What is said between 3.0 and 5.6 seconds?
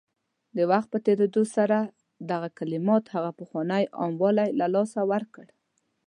هغه پخوانی عام والی له لاسه ورکړ